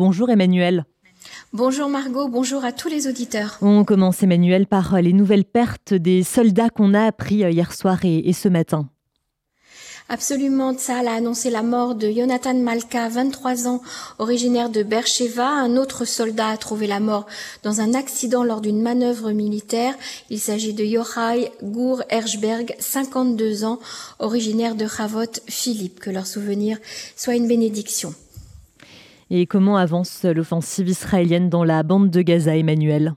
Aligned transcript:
Bonjour 0.00 0.30
Emmanuel. 0.30 0.86
Bonjour 1.52 1.90
Margot, 1.90 2.26
bonjour 2.26 2.64
à 2.64 2.72
tous 2.72 2.88
les 2.88 3.06
auditeurs. 3.06 3.58
On 3.60 3.84
commence 3.84 4.22
Emmanuel 4.22 4.66
par 4.66 4.98
les 5.02 5.12
nouvelles 5.12 5.44
pertes 5.44 5.92
des 5.92 6.22
soldats 6.22 6.70
qu'on 6.70 6.94
a 6.94 7.04
appris 7.04 7.40
hier 7.40 7.74
soir 7.74 7.98
et, 8.04 8.32
ce 8.32 8.48
matin. 8.48 8.88
Absolument, 10.08 10.72
Tsahal 10.72 11.06
a 11.06 11.12
annoncé 11.12 11.50
la 11.50 11.62
mort 11.62 11.96
de 11.96 12.10
Jonathan 12.10 12.54
Malka, 12.54 13.10
23 13.10 13.68
ans, 13.68 13.82
originaire 14.18 14.70
de 14.70 14.82
Beersheba. 14.82 15.46
Un 15.46 15.76
autre 15.76 16.06
soldat 16.06 16.48
a 16.48 16.56
trouvé 16.56 16.86
la 16.86 16.98
mort 16.98 17.26
dans 17.62 17.82
un 17.82 17.92
accident 17.92 18.42
lors 18.42 18.62
d'une 18.62 18.80
manœuvre 18.80 19.32
militaire. 19.32 19.94
Il 20.30 20.40
s'agit 20.40 20.72
de 20.72 20.82
Yochai 20.82 21.52
Gour 21.62 22.02
Hershberg, 22.08 22.74
52 22.78 23.64
ans, 23.64 23.78
originaire 24.18 24.76
de 24.76 24.86
Chavot 24.86 25.40
Philippe. 25.46 26.00
Que 26.00 26.08
leur 26.08 26.26
souvenir 26.26 26.78
soit 27.16 27.36
une 27.36 27.48
bénédiction. 27.48 28.14
Et 29.30 29.46
comment 29.46 29.76
avance 29.76 30.24
l'offensive 30.24 30.88
israélienne 30.88 31.48
dans 31.48 31.62
la 31.62 31.84
bande 31.84 32.10
de 32.10 32.20
Gaza, 32.20 32.56
Emmanuel? 32.56 33.14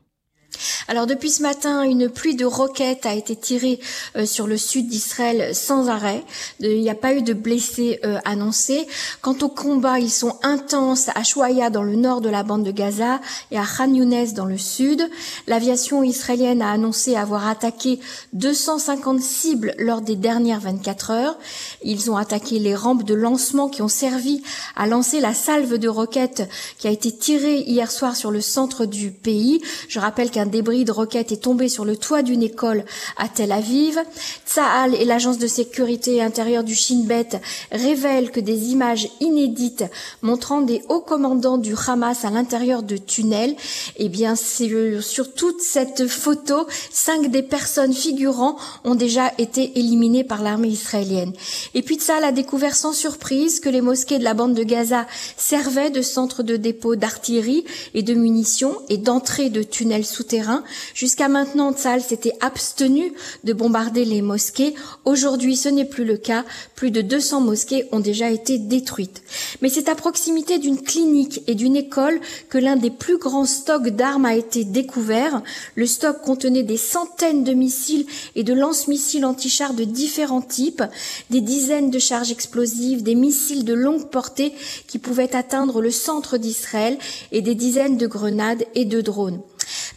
Alors 0.88 1.08
depuis 1.08 1.30
ce 1.30 1.42
matin, 1.42 1.84
une 1.84 2.10
pluie 2.10 2.36
de 2.36 2.46
roquettes 2.46 3.06
a 3.06 3.14
été 3.14 3.36
tirée 3.36 3.80
euh, 4.16 4.26
sur 4.26 4.48
le 4.48 4.58
sud 4.58 4.88
d'Israël 4.88 5.56
sans 5.56 5.88
arrêt. 5.88 6.24
Il 6.60 6.82
n'y 6.82 6.90
a 6.90 6.96
pas 6.96 7.14
eu 7.14 7.22
de 7.22 7.34
blessés 7.34 8.00
euh, 8.04 8.20
annoncés. 8.26 8.88
Quant 9.22 9.38
aux 9.42 9.50
combats, 9.50 10.00
ils 10.00 10.12
sont 10.12 10.38
intenses 10.44 11.10
à 11.16 11.24
Chouaya 11.24 11.70
dans 11.70 11.84
le 11.84 11.96
nord 11.96 12.20
de 12.20 12.30
la 12.30 12.44
bande 12.44 12.64
de 12.64 12.72
Gaza 12.72 13.22
et 13.52 13.58
à 13.58 13.64
Khan 13.66 13.94
Younes 13.94 14.34
dans 14.36 14.46
le 14.46 14.58
sud. 14.58 15.08
L'aviation 15.48 16.04
israélienne 16.04 16.62
a 16.62 16.72
annoncé 16.72 17.16
avoir 17.16 17.48
attaqué 17.48 18.00
250 18.34 19.22
cibles 19.22 19.74
lors 19.78 20.02
des 20.02 20.18
dernières 20.18 20.60
24 20.60 21.12
heures. 21.12 21.38
Ils 21.84 22.12
ont 22.12 22.18
attaqué 22.18 22.60
les 22.60 22.76
rampes 22.76 23.04
de 23.04 23.14
lancement 23.14 23.70
qui 23.70 23.82
ont 23.82 23.88
servi 23.88 24.44
à 24.76 24.86
lancer 24.86 25.22
la 25.22 25.34
salve 25.34 25.78
de 25.78 25.88
roquettes 25.88 26.50
qui 26.78 26.88
a 26.88 26.92
été 26.92 27.12
tirée 27.12 27.62
hier 27.62 27.90
soir 27.90 28.16
sur 28.16 28.32
le 28.32 28.42
centre 28.42 28.86
du 28.86 29.12
pays. 29.12 29.62
Je 29.88 30.00
rappelle 30.00 30.30
qu'un 30.30 30.46
débris 30.46 30.73
de 30.82 30.92
roquette 30.92 31.32
est 31.32 31.44
tombé 31.44 31.70
sur 31.70 31.86
le 31.86 31.96
toit 31.96 32.24
d'une 32.24 32.42
école 32.42 32.84
à 33.18 33.30
Tel 33.30 33.52
Aviv. 33.52 34.00
Tsahal 34.48 34.96
et 34.96 35.06
l'agence 35.06 35.38
de 35.38 35.46
sécurité 35.46 36.22
intérieure 36.24 36.64
du 36.64 36.74
Shin 36.74 37.04
Bet 37.06 37.40
révèlent 37.72 38.32
que 38.32 38.40
des 38.40 38.72
images 38.72 39.08
inédites 39.20 39.84
montrant 40.24 40.62
des 40.62 40.82
hauts 40.90 41.02
commandants 41.02 41.60
du 41.60 41.76
Hamas 41.88 42.26
à 42.26 42.32
l'intérieur 42.32 42.82
de 42.82 42.98
tunnels, 42.98 43.56
eh 43.98 44.10
bien, 44.10 44.36
sur 44.36 45.34
toute 45.34 45.62
cette 45.62 46.08
photo, 46.08 46.66
cinq 46.92 47.30
des 47.30 47.44
personnes 47.44 47.94
figurant 47.94 48.58
ont 48.84 48.96
déjà 48.96 49.32
été 49.38 49.78
éliminées 49.78 50.24
par 50.24 50.42
l'armée 50.42 50.70
israélienne. 50.70 51.34
Et 51.76 51.84
puis 51.84 51.96
Tsahal 51.96 52.24
a 52.24 52.32
découvert 52.32 52.76
sans 52.76 52.94
surprise 52.94 53.60
que 53.60 53.70
les 53.70 53.82
mosquées 53.82 54.18
de 54.18 54.24
la 54.24 54.34
bande 54.34 54.56
de 54.56 54.64
Gaza 54.64 55.06
servaient 55.38 55.92
de 55.92 56.02
centre 56.02 56.42
de 56.42 56.58
dépôt 56.58 56.96
d'artillerie 56.96 57.66
et 57.94 58.02
de 58.02 58.14
munitions 58.14 58.76
et 58.90 58.98
d'entrée 58.98 59.50
de 59.50 59.64
tunnels 59.64 60.06
souterrains 60.06 60.63
Jusqu'à 60.94 61.28
maintenant, 61.28 61.74
Tzal 61.74 62.02
s'était 62.02 62.34
abstenu 62.42 63.14
de 63.44 63.54
bombarder 63.54 64.06
les 64.06 64.22
mosquées. 64.22 64.76
Aujourd'hui, 65.06 65.56
ce 65.56 65.70
n'est 65.70 65.86
plus 65.86 66.06
le 66.06 66.18
cas. 66.18 66.46
Plus 66.76 66.92
de 66.92 67.02
200 67.02 67.42
mosquées 67.42 67.88
ont 67.92 68.00
déjà 68.00 68.30
été 68.30 68.58
détruites. 68.58 69.22
Mais 69.62 69.70
c'est 69.70 69.90
à 69.90 69.96
proximité 69.96 70.58
d'une 70.58 70.82
clinique 70.82 71.42
et 71.48 71.56
d'une 71.56 71.76
école 71.76 72.20
que 72.50 72.58
l'un 72.58 72.76
des 72.76 72.92
plus 72.92 73.18
grands 73.18 73.46
stocks 73.46 73.90
d'armes 73.90 74.26
a 74.26 74.36
été 74.36 74.64
découvert. 74.64 75.42
Le 75.76 75.86
stock 75.86 76.22
contenait 76.22 76.64
des 76.64 76.78
centaines 76.78 77.44
de 77.44 77.54
missiles 77.54 78.06
et 78.36 78.44
de 78.44 78.54
lance-missiles 78.54 79.26
anti-chars 79.26 79.74
de 79.74 79.84
différents 79.84 80.42
types, 80.42 80.84
des 81.30 81.42
dizaines 81.42 81.90
de 81.90 82.00
charges 82.00 82.32
explosives, 82.32 83.04
des 83.04 83.16
missiles 83.16 83.66
de 83.66 83.74
longue 83.74 84.10
portée 84.10 84.54
qui 84.88 85.00
pouvaient 85.00 85.36
atteindre 85.36 85.82
le 85.82 85.92
centre 85.92 86.38
d'Israël 86.38 86.98
et 87.32 87.42
des 87.42 87.56
dizaines 87.56 87.98
de 87.98 88.08
grenades 88.08 88.66
et 88.76 88.86
de 88.86 89.02
drones. 89.02 89.42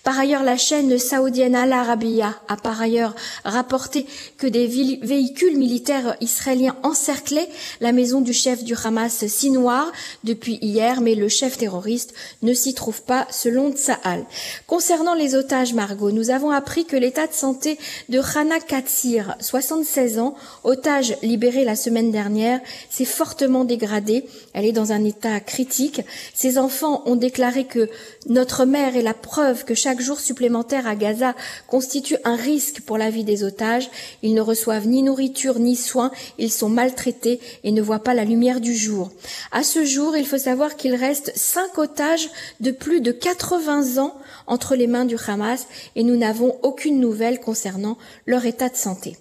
Par 0.06 0.20
ailleurs, 0.20 0.44
la 0.44 0.56
chaîne 0.56 0.96
saoudienne 1.00 1.56
Al 1.56 1.72
Arabiya 1.72 2.32
a 2.46 2.56
par 2.56 2.80
ailleurs 2.80 3.16
rapporté 3.42 4.06
que 4.38 4.46
des 4.46 4.68
véhicules 4.68 5.58
militaires 5.58 6.14
israéliens 6.20 6.76
encerclaient 6.84 7.48
la 7.80 7.90
maison 7.90 8.20
du 8.20 8.32
chef 8.32 8.62
du 8.62 8.76
Hamas 8.84 9.26
Sinoir 9.26 9.90
depuis 10.22 10.60
hier, 10.62 11.00
mais 11.00 11.16
le 11.16 11.26
chef 11.26 11.58
terroriste 11.58 12.14
ne 12.42 12.54
s'y 12.54 12.72
trouve 12.72 13.02
pas 13.02 13.26
selon 13.32 13.72
Tsahal. 13.72 14.24
Concernant 14.68 15.14
les 15.14 15.34
otages, 15.34 15.74
Margot, 15.74 16.12
nous 16.12 16.30
avons 16.30 16.52
appris 16.52 16.84
que 16.84 16.94
l'état 16.94 17.26
de 17.26 17.32
santé 17.32 17.76
de 18.08 18.20
Rana 18.20 18.60
Katsir, 18.60 19.34
76 19.40 20.20
ans, 20.20 20.36
otage 20.62 21.16
libérée 21.22 21.64
la 21.64 21.74
semaine 21.74 22.12
dernière, 22.12 22.60
s'est 22.90 23.04
fortement 23.04 23.64
dégradé. 23.64 24.24
Elle 24.52 24.66
est 24.66 24.72
dans 24.72 24.92
un 24.92 25.02
état 25.02 25.40
critique. 25.40 26.02
Ses 26.32 26.58
enfants 26.58 27.02
ont 27.06 27.16
déclaré 27.16 27.64
que 27.64 27.90
notre 28.28 28.66
mère 28.66 28.96
est 28.96 29.02
la 29.02 29.12
preuve 29.12 29.64
que 29.64 29.74
chaque 29.74 29.95
jour 30.00 30.20
supplémentaire 30.20 30.86
à 30.86 30.96
Gaza 30.96 31.34
constitue 31.66 32.16
un 32.24 32.36
risque 32.36 32.80
pour 32.82 32.98
la 32.98 33.10
vie 33.10 33.24
des 33.24 33.44
otages. 33.44 33.90
Ils 34.22 34.34
ne 34.34 34.40
reçoivent 34.40 34.86
ni 34.86 35.02
nourriture 35.02 35.58
ni 35.58 35.76
soins, 35.76 36.10
ils 36.38 36.52
sont 36.52 36.68
maltraités 36.68 37.40
et 37.64 37.72
ne 37.72 37.82
voient 37.82 38.02
pas 38.02 38.14
la 38.14 38.24
lumière 38.24 38.60
du 38.60 38.74
jour. 38.74 39.10
À 39.52 39.62
ce 39.62 39.84
jour, 39.84 40.16
il 40.16 40.26
faut 40.26 40.38
savoir 40.38 40.76
qu'il 40.76 40.94
reste 40.94 41.32
cinq 41.34 41.78
otages 41.78 42.28
de 42.60 42.70
plus 42.70 43.00
de 43.00 43.12
80 43.12 44.02
ans 44.02 44.14
entre 44.46 44.76
les 44.76 44.86
mains 44.86 45.04
du 45.04 45.16
Hamas 45.26 45.66
et 45.94 46.02
nous 46.02 46.16
n'avons 46.16 46.56
aucune 46.62 47.00
nouvelle 47.00 47.40
concernant 47.40 47.98
leur 48.26 48.44
état 48.44 48.68
de 48.68 48.76
santé. 48.76 49.16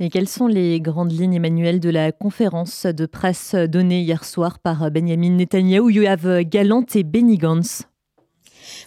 Et 0.00 0.10
quelles 0.10 0.28
sont 0.28 0.48
les 0.48 0.80
grandes 0.80 1.12
lignes, 1.12 1.34
Emmanuel, 1.34 1.78
de 1.78 1.90
la 1.90 2.10
conférence 2.10 2.86
de 2.86 3.06
presse 3.06 3.54
donnée 3.54 4.00
hier 4.00 4.24
soir 4.24 4.58
par 4.58 4.90
Benjamin 4.90 5.30
Netanyahu, 5.30 5.92
Yoav 5.92 6.42
Galant 6.42 6.86
et 6.94 7.04
Benny 7.04 7.38
Gantz 7.38 7.84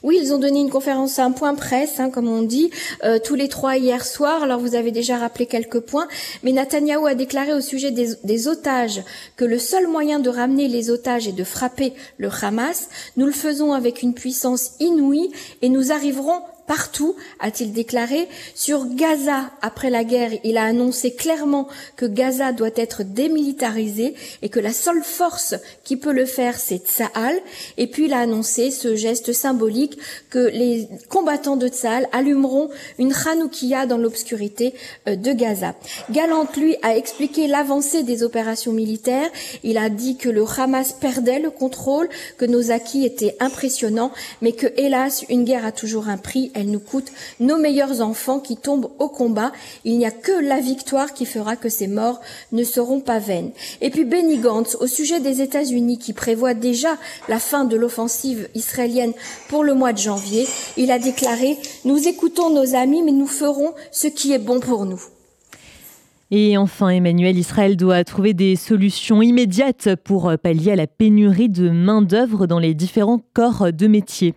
oui, 0.03 0.19
ils 0.21 0.33
ont 0.33 0.37
donné 0.37 0.59
une 0.59 0.69
conférence 0.69 1.19
à 1.19 1.25
un 1.25 1.31
point 1.31 1.55
presse, 1.55 1.99
hein, 1.99 2.09
comme 2.09 2.27
on 2.27 2.41
dit, 2.41 2.71
euh, 3.03 3.19
tous 3.23 3.35
les 3.35 3.49
trois 3.49 3.77
hier 3.77 4.05
soir. 4.05 4.43
Alors 4.43 4.59
vous 4.59 4.75
avez 4.75 4.91
déjà 4.91 5.17
rappelé 5.17 5.45
quelques 5.45 5.79
points, 5.79 6.07
mais 6.43 6.51
Netanyahou 6.51 7.05
a 7.05 7.15
déclaré 7.15 7.53
au 7.53 7.61
sujet 7.61 7.91
des, 7.91 8.09
des 8.23 8.47
otages 8.47 9.03
que 9.35 9.45
le 9.45 9.59
seul 9.59 9.87
moyen 9.87 10.19
de 10.19 10.29
ramener 10.29 10.67
les 10.67 10.89
otages 10.89 11.27
est 11.27 11.33
de 11.33 11.43
frapper 11.43 11.93
le 12.17 12.29
Hamas. 12.41 12.89
Nous 13.17 13.25
le 13.25 13.31
faisons 13.31 13.73
avec 13.73 14.01
une 14.01 14.13
puissance 14.13 14.71
inouïe 14.79 15.31
et 15.61 15.69
nous 15.69 15.91
arriverons 15.91 16.41
partout, 16.67 17.15
a-t-il 17.39 17.73
déclaré. 17.73 18.27
Sur 18.53 18.85
Gaza, 18.85 19.51
après 19.61 19.89
la 19.89 20.03
guerre, 20.03 20.31
il 20.43 20.57
a 20.57 20.63
annoncé 20.63 21.13
clairement 21.13 21.67
que 21.95 22.05
Gaza 22.05 22.51
doit 22.51 22.69
être 22.75 23.03
démilitarisé 23.03 24.15
et 24.41 24.49
que 24.49 24.59
la 24.59 24.73
seule 24.73 25.03
force 25.03 25.55
qui 25.83 25.97
peut 25.97 26.11
le 26.11 26.25
faire, 26.25 26.59
c'est 26.59 26.87
Tsahal. 26.87 27.39
Et 27.77 27.87
puis 27.87 28.05
il 28.05 28.13
a 28.13 28.19
annoncé 28.19 28.71
ce 28.71 28.95
geste 28.95 29.33
symbolique 29.33 29.97
que 30.29 30.39
les 30.39 30.87
combattants 31.09 31.57
de 31.57 31.67
Tsahal 31.67 32.07
allumeront 32.11 32.69
une 32.97 33.13
Hanoukia 33.13 33.85
dans 33.85 33.97
l'obscurité 33.97 34.73
euh, 35.07 35.15
de 35.15 35.31
Gaza. 35.33 35.75
Galant, 36.09 36.47
lui, 36.57 36.75
a 36.81 36.95
expliqué 36.95 37.47
l'avancée 37.47 38.03
des 38.03 38.23
opérations 38.23 38.71
militaires. 38.71 39.29
Il 39.63 39.77
a 39.77 39.89
dit 39.89 40.17
que 40.17 40.29
le 40.29 40.45
Hamas 40.57 40.93
perdait 40.93 41.39
le 41.39 41.49
contrôle, 41.49 42.09
que 42.37 42.45
nos 42.45 42.71
acquis 42.71 43.05
étaient 43.05 43.35
impressionnants, 43.39 44.11
mais 44.41 44.53
que, 44.53 44.67
hélas, 44.77 45.25
une 45.29 45.43
guerre 45.43 45.65
a 45.65 45.71
toujours 45.71 46.07
un 46.07 46.17
prix 46.17 46.51
elle 46.55 46.71
nous 46.71 46.79
coûte 46.79 47.11
nos 47.39 47.57
meilleurs 47.57 48.01
enfants 48.01 48.39
qui 48.39 48.57
tombent 48.57 48.89
au 48.97 49.09
combat. 49.09 49.51
Il 49.83 49.97
n'y 49.97 50.05
a 50.05 50.11
que 50.11 50.31
la 50.31 50.59
victoire 50.59 51.13
qui 51.13 51.25
fera 51.25 51.55
que 51.55 51.69
ces 51.69 51.87
morts 51.87 52.21
ne 52.51 52.63
seront 52.63 53.01
pas 53.01 53.19
vaines. 53.19 53.51
Et 53.81 53.89
puis 53.89 54.05
Benny 54.05 54.37
Gantz, 54.37 54.75
au 54.79 54.87
sujet 54.87 55.19
des 55.19 55.41
États-Unis 55.41 55.99
qui 55.99 56.13
prévoit 56.13 56.53
déjà 56.53 56.97
la 57.27 57.39
fin 57.39 57.65
de 57.65 57.75
l'offensive 57.75 58.49
israélienne 58.55 59.13
pour 59.49 59.63
le 59.63 59.73
mois 59.73 59.93
de 59.93 59.97
janvier, 59.99 60.47
il 60.77 60.91
a 60.91 60.97
déclaré 60.97 61.57
Nous 61.83 62.07
écoutons 62.07 62.49
nos 62.49 62.73
amis, 62.73 63.03
mais 63.03 63.11
nous 63.11 63.27
ferons 63.27 63.73
ce 63.91 64.07
qui 64.07 64.31
est 64.31 64.39
bon 64.39 64.59
pour 64.59 64.85
nous. 64.85 65.01
Et 66.31 66.57
enfin, 66.57 66.89
Emmanuel, 66.89 67.37
Israël 67.37 67.77
doit 67.77 68.03
trouver 68.03 68.33
des 68.33 68.55
solutions 68.55 69.21
immédiates 69.21 69.95
pour 69.95 70.31
pallier 70.41 70.71
à 70.71 70.75
la 70.75 70.87
pénurie 70.87 71.49
de 71.49 71.69
main-d'œuvre 71.69 72.47
dans 72.47 72.59
les 72.59 72.73
différents 72.73 73.21
corps 73.33 73.71
de 73.71 73.87
métier. 73.87 74.33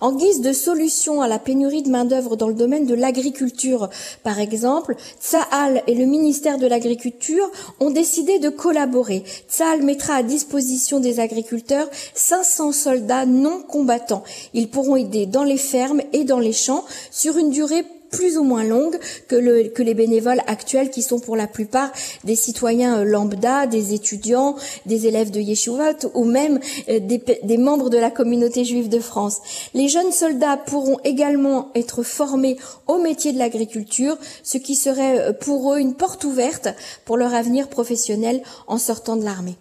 En 0.00 0.12
guise 0.12 0.40
de 0.40 0.52
solution 0.52 1.22
à 1.22 1.28
la 1.28 1.38
pénurie 1.38 1.82
de 1.82 1.90
main-d'œuvre 1.90 2.36
dans 2.36 2.48
le 2.48 2.54
domaine 2.54 2.86
de 2.86 2.94
l'agriculture, 2.94 3.88
par 4.22 4.38
exemple, 4.38 4.96
Tsahal 5.20 5.82
et 5.86 5.94
le 5.94 6.06
ministère 6.06 6.58
de 6.58 6.66
l'Agriculture 6.66 7.50
ont 7.80 7.90
décidé 7.90 8.38
de 8.38 8.48
collaborer. 8.48 9.24
Tsahal 9.48 9.82
mettra 9.82 10.14
à 10.14 10.22
disposition 10.22 11.00
des 11.00 11.20
agriculteurs 11.20 11.88
500 12.14 12.72
soldats 12.72 13.26
non 13.26 13.62
combattants. 13.62 14.24
Ils 14.54 14.68
pourront 14.68 14.96
aider 14.96 15.26
dans 15.26 15.44
les 15.44 15.58
fermes 15.58 16.02
et 16.12 16.24
dans 16.24 16.38
les 16.38 16.52
champs 16.52 16.84
sur 17.10 17.38
une 17.38 17.50
durée 17.50 17.84
plus 18.12 18.38
ou 18.38 18.44
moins 18.44 18.62
longue 18.62 18.96
que, 19.26 19.34
le, 19.34 19.64
que 19.64 19.82
les 19.82 19.94
bénévoles 19.94 20.42
actuels 20.46 20.90
qui 20.90 21.02
sont 21.02 21.18
pour 21.18 21.34
la 21.34 21.48
plupart 21.48 21.90
des 22.22 22.36
citoyens 22.36 23.00
euh, 23.00 23.04
lambda, 23.04 23.66
des 23.66 23.94
étudiants, 23.94 24.54
des 24.86 25.06
élèves 25.06 25.30
de 25.30 25.40
Yeshuvat 25.40 26.06
ou 26.14 26.24
même 26.24 26.60
euh, 26.88 27.00
des, 27.00 27.22
des 27.42 27.58
membres 27.58 27.90
de 27.90 27.98
la 27.98 28.10
communauté 28.10 28.64
juive 28.64 28.88
de 28.88 29.00
France. 29.00 29.40
Les 29.74 29.88
jeunes 29.88 30.12
soldats 30.12 30.56
pourront 30.56 30.98
également 31.04 31.70
être 31.74 32.02
formés 32.02 32.56
au 32.86 32.98
métier 32.98 33.32
de 33.32 33.38
l'agriculture, 33.38 34.16
ce 34.42 34.58
qui 34.58 34.76
serait 34.76 35.18
euh, 35.18 35.32
pour 35.32 35.74
eux 35.74 35.78
une 35.78 35.94
porte 35.94 36.24
ouverte 36.24 36.68
pour 37.04 37.16
leur 37.16 37.34
avenir 37.34 37.68
professionnel 37.68 38.42
en 38.66 38.78
sortant 38.78 39.16
de 39.16 39.24
l'armée. 39.24 39.56